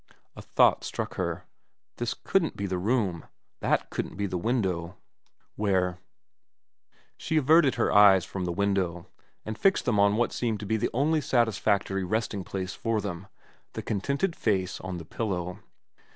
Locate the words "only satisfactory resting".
10.91-12.43